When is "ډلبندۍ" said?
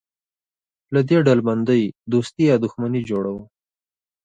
1.27-1.83